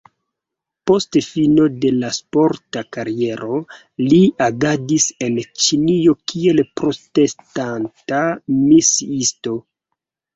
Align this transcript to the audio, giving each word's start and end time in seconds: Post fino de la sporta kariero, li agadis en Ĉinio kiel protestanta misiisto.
Post 0.91 1.15
fino 1.23 1.65
de 1.81 1.89
la 2.03 2.07
sporta 2.17 2.81
kariero, 2.95 3.59
li 4.13 4.21
agadis 4.45 5.05
en 5.27 5.37
Ĉinio 5.65 6.15
kiel 6.33 6.63
protestanta 6.81 8.23
misiisto. 8.63 9.55